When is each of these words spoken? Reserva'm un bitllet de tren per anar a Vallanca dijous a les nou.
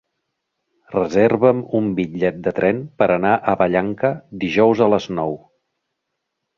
Reserva'm 0.95 1.59
un 1.81 1.91
bitllet 2.01 2.41
de 2.49 2.55
tren 2.61 2.81
per 3.03 3.11
anar 3.19 3.37
a 3.39 3.57
Vallanca 3.63 4.15
dijous 4.49 4.85
a 4.89 4.93
les 4.99 5.11
nou. 5.23 5.41